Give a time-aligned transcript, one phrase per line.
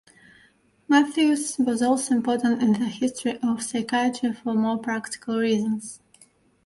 [0.87, 5.99] Matthews was also important in the history of psychiatry for more practical reasons.